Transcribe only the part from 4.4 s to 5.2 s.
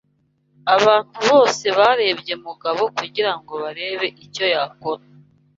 yakora.